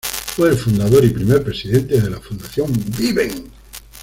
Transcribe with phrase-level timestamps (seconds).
[0.35, 3.51] Fue el fundador y primer presidente de la Fundación "¡Viven!